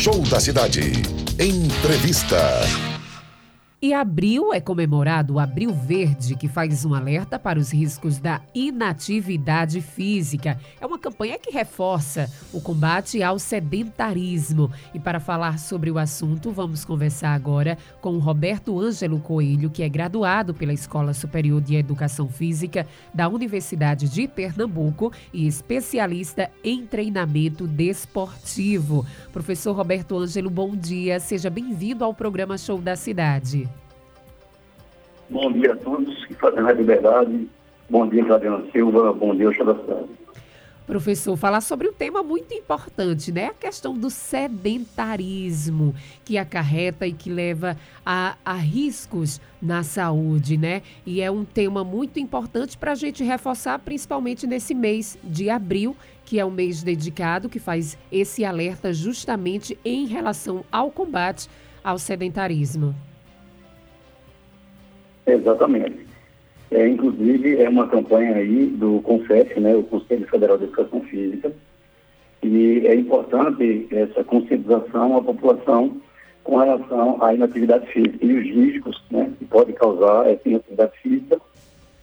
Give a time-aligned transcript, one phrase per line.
[0.00, 0.92] Show da Cidade.
[1.38, 2.89] Entrevista.
[3.82, 8.42] E abril é comemorado o Abril Verde, que faz um alerta para os riscos da
[8.54, 10.60] inatividade física.
[10.78, 14.70] É uma campanha que reforça o combate ao sedentarismo.
[14.92, 19.88] E para falar sobre o assunto, vamos conversar agora com Roberto Ângelo Coelho, que é
[19.88, 27.66] graduado pela Escola Superior de Educação Física da Universidade de Pernambuco e especialista em treinamento
[27.66, 29.06] desportivo.
[29.32, 31.18] Professor Roberto Ângelo, bom dia.
[31.18, 33.69] Seja bem-vindo ao programa Show da Cidade.
[35.30, 37.48] Bom dia a todos que fazem a liberdade.
[37.88, 39.12] Bom dia, Claudiana Silva.
[39.12, 39.78] Bom dia, Cidade.
[40.84, 43.46] Professor, falar sobre um tema muito importante, né?
[43.46, 50.82] A questão do sedentarismo que acarreta e que leva a, a riscos na saúde, né?
[51.06, 55.96] E é um tema muito importante para a gente reforçar, principalmente nesse mês de abril,
[56.24, 61.48] que é um mês dedicado, que faz esse alerta justamente em relação ao combate
[61.84, 62.96] ao sedentarismo.
[65.34, 66.10] Exatamente.
[66.70, 71.52] É, inclusive, é uma campanha aí do CONFEF, né, o Conselho Federal de Educação Física,
[72.42, 75.96] e é importante essa conscientização à população
[76.44, 81.38] com relação à inatividade física e os riscos né, que pode causar essa inatividade física,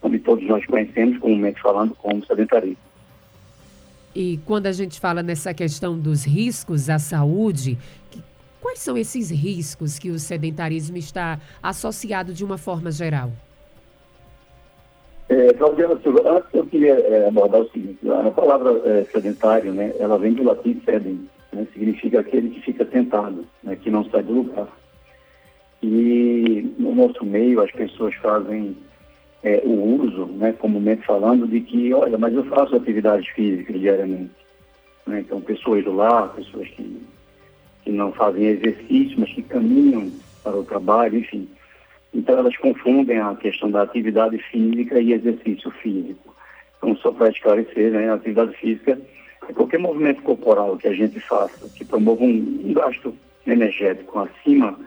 [0.01, 2.77] onde todos nós conhecemos, comumente falando, como sedentarismo.
[4.13, 7.77] E quando a gente fala nessa questão dos riscos à saúde,
[8.61, 13.31] Quais são esses riscos que o sedentarismo está associado de uma forma geral?
[15.29, 19.93] É, Claudiana Silva, antes eu queria é, abordar o seguinte, a palavra é, sedentário, né,
[19.99, 24.23] ela vem do latim sedem, né, significa aquele que fica sentado, né, que não sai
[24.23, 24.69] do lugar.
[25.83, 28.77] E no nosso meio as pessoas fazem
[29.43, 34.31] é, o uso, né, comumente falando, de que, olha, mas eu faço atividades físicas diariamente.
[35.05, 37.01] Né, então, pessoas do lar, pessoas que
[37.87, 40.11] que não fazem exercício, mas que caminham
[40.43, 41.47] para o trabalho, enfim.
[42.13, 46.35] Então elas confundem a questão da atividade física e exercício físico.
[46.77, 48.99] Então, só para esclarecer, né, a atividade física
[49.47, 53.15] é qualquer movimento corporal que a gente faça que promova um, gasto
[53.45, 54.77] energético acima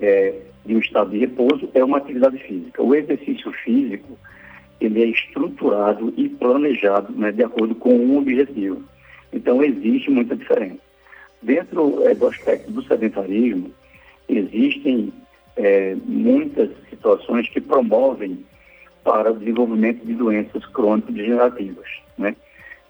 [0.00, 0.32] é,
[0.64, 2.80] de um estado de repouso é uma atividade física.
[2.80, 4.16] O exercício físico
[4.80, 8.84] ele é estruturado e planejado né, de acordo com um objetivo.
[9.32, 10.85] Então existe muita diferença.
[11.42, 13.70] Dentro é, do aspecto do sedentarismo,
[14.28, 15.12] existem
[15.56, 18.44] é, muitas situações que promovem
[19.04, 21.88] para o desenvolvimento de doenças crônico-degenerativas,
[22.18, 22.34] né?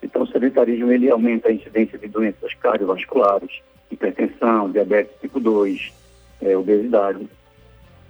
[0.03, 5.93] Então, o sedentarismo ele aumenta a incidência de doenças cardiovasculares, hipertensão, diabetes tipo 2,
[6.43, 7.29] é, obesidade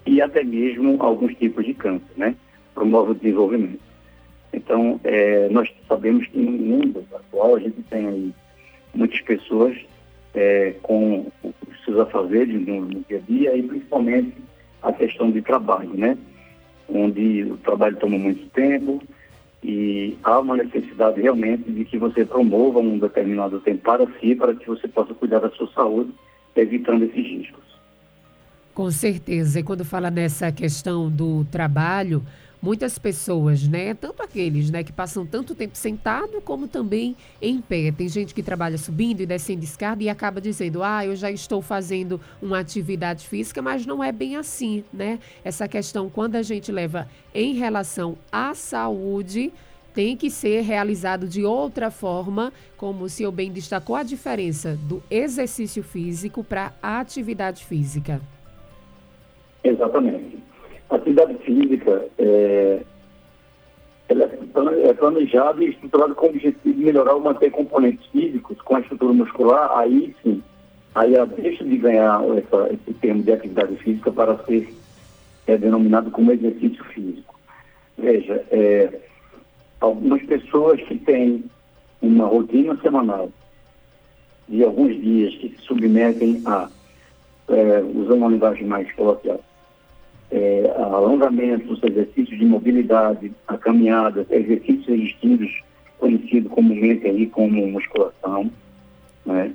[0.05, 2.35] e até mesmo alguns tipos de câncer, né?
[2.75, 3.81] Promove o desenvolvimento.
[4.53, 8.35] Então, é, nós sabemos que no mundo atual a gente tem
[8.95, 9.77] muitas pessoas
[10.37, 14.35] é, com os seus afazeres no, no dia a dia e principalmente
[14.83, 16.17] a questão de trabalho, né?
[16.89, 19.03] Onde o trabalho toma muito tempo
[19.65, 24.55] e há uma necessidade realmente de que você promova um determinado tempo para si, para
[24.55, 26.13] que você possa cuidar da sua saúde,
[26.55, 27.65] evitando esses riscos.
[28.73, 29.59] Com certeza.
[29.59, 32.23] E quando fala nessa questão do trabalho,
[32.61, 37.93] muitas pessoas, né, tanto aqueles, né, que passam tanto tempo sentado como também em pé.
[37.93, 41.63] Tem gente que trabalha subindo e descendo escada e acaba dizendo: "Ah, eu já estou
[41.63, 45.19] fazendo uma atividade física", mas não é bem assim, né?
[45.45, 49.53] Essa questão quando a gente leva em relação à saúde,
[49.97, 55.03] tem que ser realizado de outra forma, como o senhor bem destacou a diferença do
[55.11, 58.21] exercício físico para a atividade física.
[59.65, 60.46] Exatamente.
[60.89, 62.81] Atividade física é,
[64.09, 68.81] é planejada e estruturada com o objetivo de melhorar ou manter componentes físicos com a
[68.81, 70.43] estrutura muscular, aí sim,
[70.95, 74.73] aí ela deixa de ganhar essa, esse termo de atividade física para ser
[75.47, 77.35] é, denominado como exercício físico.
[77.99, 79.01] Veja, é,
[79.81, 81.45] algumas pessoas que têm
[82.01, 83.31] uma rotina semanal
[84.49, 86.69] de alguns dias que se submetem a,
[87.49, 89.41] é, usando uma linguagem mais coloquial,
[90.31, 95.63] é, alongamentos, exercícios de mobilidade, a caminhada, exercícios resistidos,
[95.99, 98.51] conhecido comumente aí como musculação,
[99.25, 99.53] né?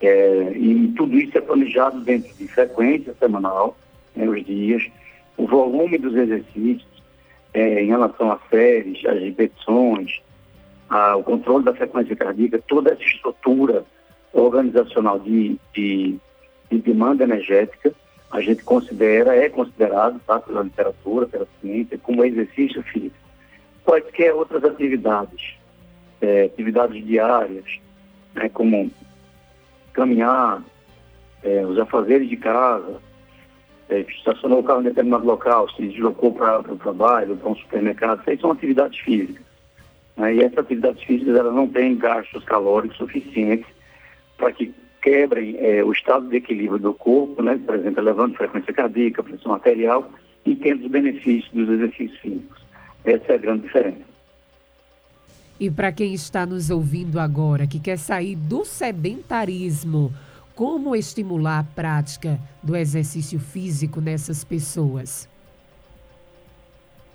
[0.00, 3.76] É, e tudo isso é planejado dentro de frequência semanal,
[4.14, 4.86] né, os dias,
[5.36, 6.86] o volume dos exercícios
[7.52, 10.20] é, em relação às séries, às repetições,
[10.88, 13.84] ao controle da frequência cardíaca, toda essa estrutura
[14.32, 16.16] organizacional de, de,
[16.70, 17.92] de demanda energética
[18.30, 23.16] a gente considera, é considerado, tá, pela literatura, pela ciência, como exercício físico.
[23.84, 25.56] Quaisquer outras atividades,
[26.20, 27.64] é, atividades diárias,
[28.34, 28.90] né, como
[29.92, 30.62] caminhar,
[31.42, 33.00] é, os afazeres de casa,
[33.88, 38.22] é, estacionou o carro em determinado local, se deslocou para o trabalho, para um supermercado,
[38.30, 39.46] isso são atividades físicas.
[40.16, 40.34] Né?
[40.34, 43.66] E essas atividades físicas elas não têm gastos calóricos suficientes
[44.36, 47.60] para que quebrem é, o estado de equilíbrio do corpo, né?
[47.64, 50.10] por exemplo, elevando frequência cardíaca, pressão arterial,
[50.44, 52.62] e tendo os benefícios dos exercícios físicos.
[53.04, 54.08] Essa é a grande diferença.
[55.60, 60.12] E para quem está nos ouvindo agora, que quer sair do sedentarismo,
[60.54, 65.28] como estimular a prática do exercício físico nessas pessoas?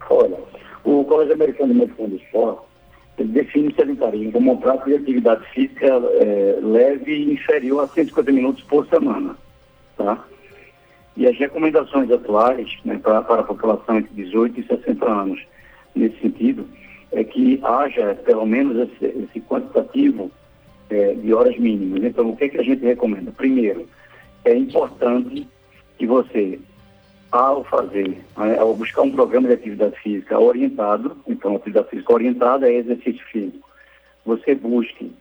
[0.09, 0.37] Olha,
[0.83, 2.72] o Colégio Americano de Medicina do Esporte
[3.17, 8.87] define sedentarismo como uma prática de atividade física é, leve inferior a 150 minutos por
[8.87, 9.35] semana.
[9.97, 10.23] Tá?
[11.15, 15.45] E as recomendações atuais né, para, para a população entre 18 e 60 anos,
[15.95, 16.67] nesse sentido,
[17.11, 20.31] é que haja pelo menos esse, esse quantitativo
[20.89, 22.03] é, de horas mínimas.
[22.03, 23.31] Então, o que, é que a gente recomenda?
[23.31, 23.87] Primeiro,
[24.43, 25.47] é importante
[25.97, 26.59] que você,
[27.39, 32.69] ao fazer, né, ao buscar um programa de atividade física orientado, então, atividade física orientada
[32.69, 33.69] é exercício físico,
[34.25, 35.11] você busque,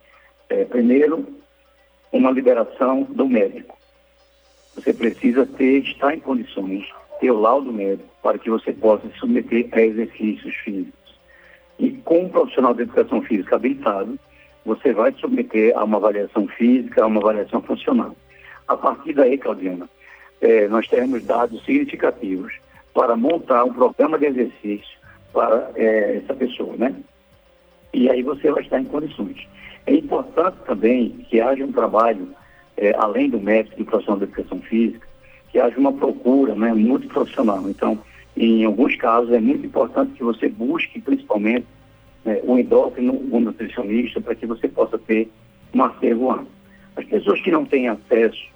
[0.49, 1.25] é, primeiro,
[2.11, 3.77] uma liberação do médico.
[4.75, 6.85] Você precisa ter, estar em condições,
[7.19, 11.19] ter o laudo médico, para que você possa se submeter a exercícios físicos.
[11.79, 14.17] E com um profissional de educação física habilitado,
[14.65, 18.15] você vai submeter a uma avaliação física, a uma avaliação funcional.
[18.67, 19.89] A partir daí, Claudiana,
[20.43, 22.53] é, nós teremos dados significativos
[22.93, 24.99] para montar um programa de exercício
[25.31, 26.93] para é, essa pessoa, né?
[27.93, 29.47] E aí você vai estar em condições.
[29.85, 32.27] É importante também que haja um trabalho,
[32.75, 35.07] é, além do médico de profissional de educação física,
[35.49, 37.69] que haja uma procura né, multiprofissional.
[37.69, 37.97] Então,
[38.35, 41.67] em alguns casos, é muito importante que você busque, principalmente,
[42.25, 45.29] né, um endócrino, um nutricionista, para que você possa ter
[45.73, 46.45] um acervo.
[46.97, 48.51] As pessoas que não têm acesso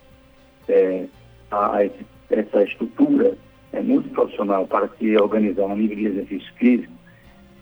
[0.67, 1.05] é,
[1.51, 1.83] a
[2.29, 3.37] essa estrutura
[3.71, 6.93] é, muito profissional para se organizar um nível de exercício físico,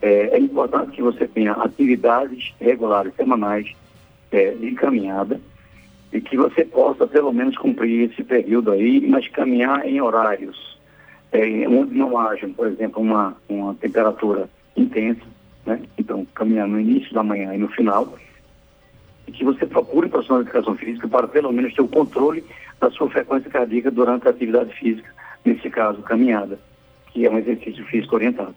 [0.02, 3.74] é, é, importante que você tenha atividades regulares, semanais,
[4.30, 5.40] é, de caminhada,
[6.12, 10.76] e que você possa pelo menos cumprir esse período aí, mas caminhar em horários
[11.32, 15.22] é, onde não haja, por exemplo, uma, uma temperatura intensa,
[15.64, 15.80] né?
[15.98, 18.16] Então, caminhar no início da manhã e no final,
[19.26, 22.44] e que você procure um profissional de educação física para pelo menos ter o controle
[22.80, 25.08] da sua frequência cardíaca durante a atividade física,
[25.44, 26.58] nesse caso, caminhada,
[27.12, 28.54] que é um exercício físico orientado.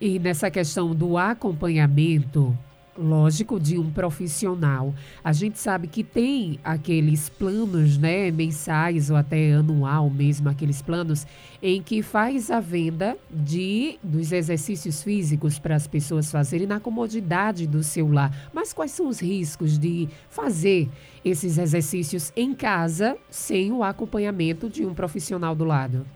[0.00, 2.56] E nessa questão do acompanhamento,
[2.98, 4.94] lógico, de um profissional.
[5.22, 11.26] A gente sabe que tem aqueles planos, né, mensais ou até anual mesmo, aqueles planos
[11.62, 17.66] em que faz a venda de dos exercícios físicos para as pessoas fazerem na comodidade
[17.66, 18.50] do seu lar.
[18.52, 20.88] Mas quais são os riscos de fazer
[21.24, 26.06] esses exercícios em casa sem o acompanhamento de um profissional do lado?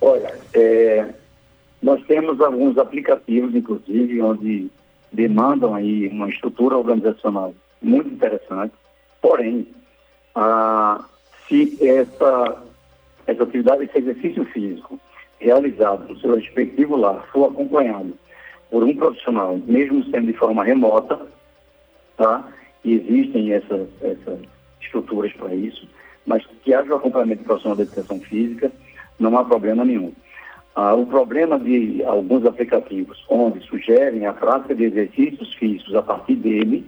[0.00, 1.12] Olha, é,
[1.82, 4.70] nós temos alguns aplicativos, inclusive, onde
[5.12, 8.74] demandam aí uma estrutura organizacional muito interessante,
[9.22, 9.66] porém,
[11.48, 12.62] se essa,
[13.26, 14.98] essa atividade, esse exercício físico
[15.40, 18.12] realizado no seu respectivo lar for acompanhado
[18.70, 21.18] por um profissional, mesmo sendo de forma remota,
[22.16, 22.46] tá?
[22.84, 24.40] E existem essas, essas
[24.80, 25.88] estruturas para isso,
[26.26, 28.70] mas que haja o acompanhamento profissional da educação física,
[29.18, 30.12] não há problema nenhum.
[30.80, 36.36] Ah, o problema de alguns aplicativos onde sugerem a prática de exercícios físicos a partir
[36.36, 36.86] dele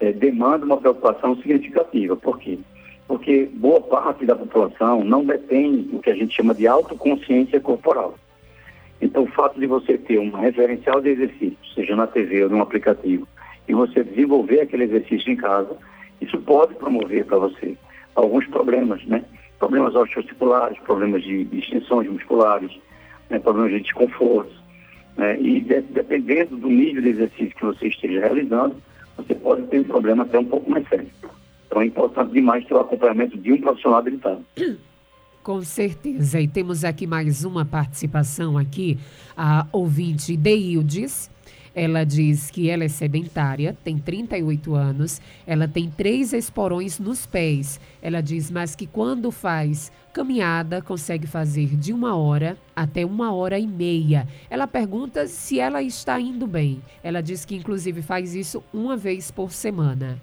[0.00, 2.16] é, demanda uma preocupação significativa.
[2.16, 2.58] Por quê?
[3.06, 8.14] Porque boa parte da população não detém o que a gente chama de autoconsciência corporal.
[8.98, 12.62] Então, o fato de você ter uma referencial de exercício, seja na TV ou num
[12.62, 13.28] aplicativo,
[13.68, 15.76] e você desenvolver aquele exercício em casa,
[16.18, 17.76] isso pode promover para você
[18.14, 19.22] alguns problemas, né?
[19.58, 22.72] Problemas osteoarticulares, problemas de, de extensões musculares,
[23.32, 24.52] né, problemas de desconforto.
[25.16, 28.76] Né, e de, dependendo do nível de exercício que você esteja realizando,
[29.16, 31.08] você pode ter um problema até um pouco mais sério.
[31.66, 34.44] Então é importante demais ter o acompanhamento de um profissional habilitado.
[35.42, 36.40] Com certeza.
[36.40, 38.98] E temos aqui mais uma participação aqui.
[39.36, 41.30] A ouvinte Deildes
[41.74, 47.80] ela diz que ela é sedentária, tem 38 anos, ela tem três esporões nos pés.
[48.02, 53.58] Ela diz, mas que quando faz caminhada, consegue fazer de uma hora até uma hora
[53.58, 54.28] e meia.
[54.50, 56.82] Ela pergunta se ela está indo bem.
[57.02, 60.18] Ela diz que, inclusive, faz isso uma vez por semana.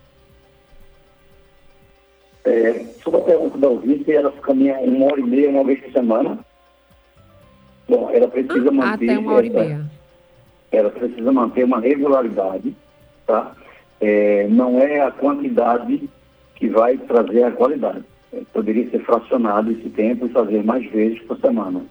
[2.46, 5.92] É, sobre a pergunta da ouvinte, ela caminha uma hora e meia, uma vez por
[5.92, 6.40] semana.
[7.88, 9.10] Bom, ela precisa ah, manter.
[9.10, 9.99] Até uma hora essa, e meia
[10.72, 12.76] ela precisa manter uma regularidade,
[13.26, 13.54] tá?
[14.00, 16.10] É, não é a quantidade
[16.56, 18.04] que vai trazer a qualidade.
[18.32, 21.82] É, poderia ser fracionado esse tempo e fazer mais vezes por semana,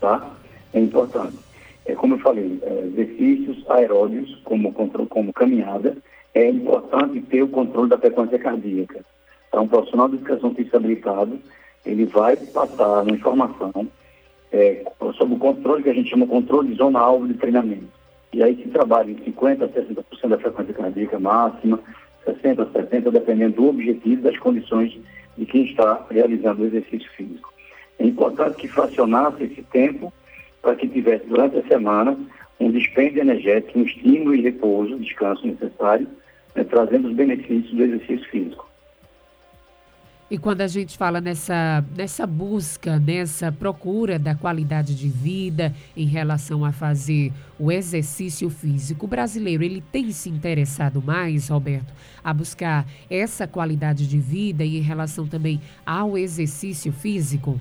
[0.00, 0.30] tá?
[0.72, 1.38] É importante.
[1.86, 5.96] É, como eu falei, é, exercícios aeróbios, como, como caminhada,
[6.32, 9.04] é importante ter o controle da frequência cardíaca.
[9.48, 11.38] Então, um profissional de educação física habilitado,
[11.84, 13.86] ele vai passar uma informação
[14.50, 14.84] é,
[15.16, 18.03] sobre o controle que a gente chama de controle zona-alvo de treinamento.
[18.34, 21.78] E aí se trabalha em 50% a 60% da frequência cardíaca máxima,
[22.26, 24.98] 60% a 70%, dependendo do objetivo das condições
[25.38, 27.54] de quem está realizando o exercício físico.
[27.96, 30.12] É importante que fracionasse esse tempo
[30.60, 32.18] para que tivesse durante a semana
[32.58, 36.08] um dispêndio energético, um estímulo e repouso, descanso necessário,
[36.56, 38.68] né, trazendo os benefícios do exercício físico.
[40.30, 46.06] E quando a gente fala nessa, nessa busca, nessa procura da qualidade de vida em
[46.06, 52.32] relação a fazer o exercício físico, o brasileiro ele tem se interessado mais, Roberto, a
[52.32, 57.60] buscar essa qualidade de vida e em relação também ao exercício físico?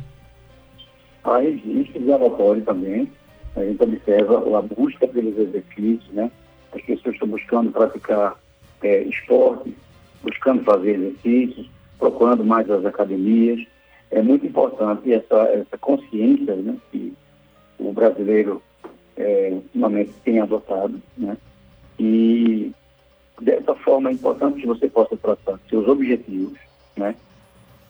[1.25, 3.11] Há registros aleatórios também.
[3.57, 6.31] A gente observa a busca pelos exercícios, né?
[6.73, 8.39] As pessoas estão buscando praticar
[8.81, 9.75] é, esporte,
[10.23, 13.65] buscando fazer exercícios procurando mais as academias.
[14.11, 17.13] É muito importante essa, essa consciência né, que
[17.79, 18.61] o brasileiro
[19.17, 21.01] é, ultimamente tem adotado.
[21.17, 21.37] Né?
[21.99, 22.71] E
[23.41, 26.57] dessa forma é importante que você possa traçar seus objetivos,
[26.95, 27.15] né?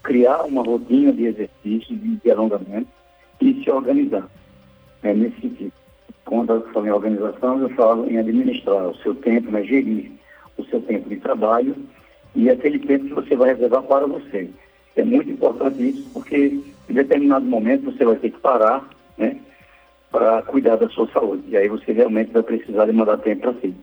[0.02, 2.90] criar uma rotina de exercício, de, alongamento
[3.42, 4.30] e se organizar
[5.02, 5.74] né, nesse sentido.
[6.26, 10.12] Quando eu falo em organização, eu falo em administrar o seu tempo, né, gerir
[10.58, 11.76] o seu tempo de trabalho
[12.36, 14.50] e aquele tempo que você vai reservar para você.
[14.96, 16.60] É muito importante isso, porque
[16.90, 18.88] em determinado momento você vai ter que parar,
[19.18, 19.38] né,
[20.12, 21.44] para cuidar da sua saúde.
[21.48, 23.74] E aí você realmente vai precisar de mandar tempo para si.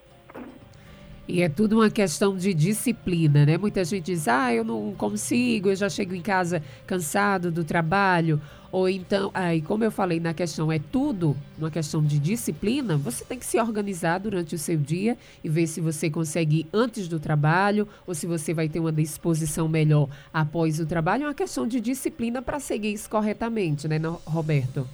[1.30, 3.56] E é tudo uma questão de disciplina, né?
[3.56, 8.40] Muita gente diz, ah, eu não consigo, eu já chego em casa cansado do trabalho.
[8.72, 13.24] Ou então, aí, como eu falei na questão, é tudo uma questão de disciplina, você
[13.24, 17.06] tem que se organizar durante o seu dia e ver se você consegue ir antes
[17.06, 21.24] do trabalho ou se você vai ter uma disposição melhor após o trabalho.
[21.24, 24.84] É uma questão de disciplina para seguir isso corretamente, né, Roberto?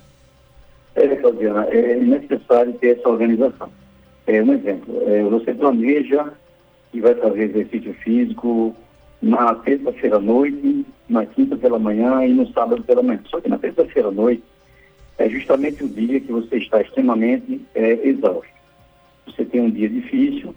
[0.95, 3.71] É, Claudiana, é necessário ter essa organização.
[4.27, 6.33] É, um exemplo, é, você planeja
[6.91, 8.75] que vai fazer exercício físico
[9.23, 13.21] na terça-feira à noite, na quinta pela manhã e no sábado pela manhã.
[13.29, 14.43] Só que na terça-feira à noite
[15.19, 18.49] é justamente o dia que você está extremamente é, exausto.
[19.27, 20.55] Você tem um dia difícil,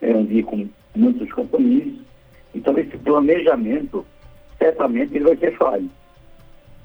[0.00, 2.00] é um dia com muitos compromissos,
[2.54, 4.04] então esse planejamento,
[4.58, 5.88] certamente ele vai ser falho.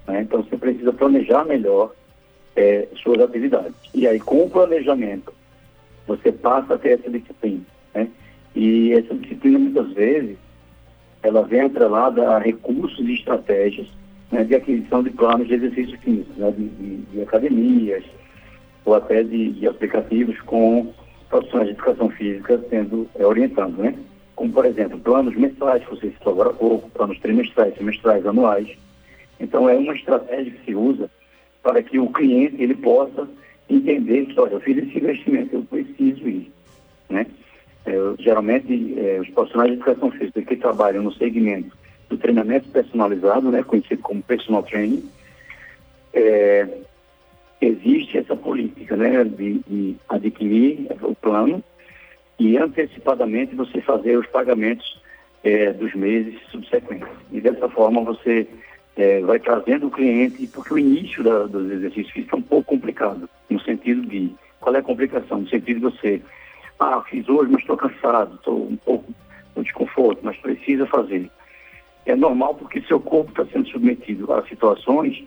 [0.08, 0.22] Né?
[0.22, 1.94] Então você precisa planejar melhor
[2.56, 3.76] é, suas atividades.
[3.94, 5.34] E aí com o planejamento
[6.08, 7.64] você passa a ter essa disciplina.
[7.94, 8.08] Né?
[8.56, 10.38] E essa disciplina, muitas vezes,
[11.22, 13.88] ela vem atrelada a recursos e estratégias
[14.32, 18.04] né, de aquisição de planos de exercício físico, né, de, de, de, academias
[18.86, 20.94] ou até de, de, aplicativos com
[21.30, 23.94] profissionais de educação física sendo é, orientando, né?
[24.36, 28.70] Como, por exemplo, planos mensais, que você citou agora há pouco, planos trimestrais, semestrais, anuais.
[29.40, 31.10] Então, é uma estratégia que se usa
[31.64, 33.28] para que o cliente ele possa
[33.70, 36.52] entender que, olha, eu fiz esse investimento, eu preciso ir,
[37.10, 37.26] né?
[37.86, 41.76] É, geralmente, é, os profissionais de educação física que trabalham no segmento
[42.10, 45.04] do treinamento personalizado, né, conhecido como personal training,
[46.14, 46.68] é,
[47.62, 51.64] existe essa política, né, de, de adquirir o plano
[52.40, 55.02] e antecipadamente você fazer os pagamentos
[55.44, 57.08] é, dos meses subsequentes.
[57.32, 58.48] E dessa forma você
[58.96, 62.76] é, vai trazendo o cliente, porque o início da, dos exercícios físicos é um pouco
[62.76, 63.30] complicado,
[63.68, 65.42] sentido de, qual é a complicação?
[65.42, 66.22] No sentido de você,
[66.80, 69.14] ah, fiz hoje, mas estou cansado, estou um pouco
[69.56, 71.30] no desconforto, mas precisa fazer.
[72.06, 75.24] É normal porque seu corpo está sendo submetido a situações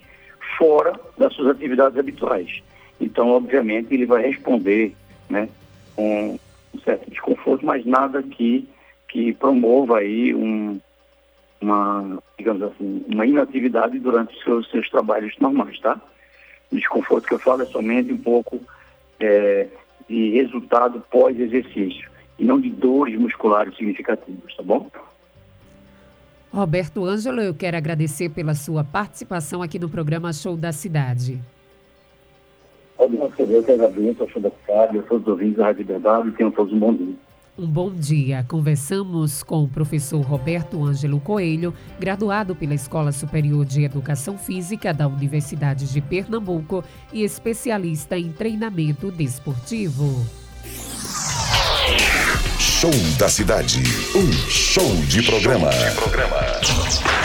[0.56, 2.62] fora das suas atividades habituais.
[3.00, 4.94] Então, obviamente, ele vai responder
[5.28, 5.48] né,
[5.94, 6.38] com
[6.74, 8.68] um certo desconforto, mas nada que,
[9.08, 10.80] que promova aí um,
[11.60, 16.00] uma, digamos assim, uma inatividade durante os seus, seus trabalhos normais, tá?
[16.70, 18.60] O desconforto que eu falo é somente um pouco
[19.18, 19.66] é,
[20.08, 24.90] de resultado pós-exercício e não de dores musculares significativas, tá bom?
[26.52, 31.40] Roberto Ângelo, eu quero agradecer pela sua participação aqui no programa Show da Cidade.
[32.96, 35.86] Pode receber, eu que agradeço ao Show da Cidade, a todos os ouvintes da Rádio
[35.86, 37.14] Verdade e tenham todos um bom dia.
[37.58, 38.44] Um bom dia.
[38.48, 45.06] Conversamos com o professor Roberto Ângelo Coelho, graduado pela Escola Superior de Educação Física da
[45.06, 50.24] Universidade de Pernambuco e especialista em treinamento desportivo.
[52.58, 53.82] Show da Cidade.
[54.14, 55.68] Um show de programa.
[55.70, 57.19] De programa.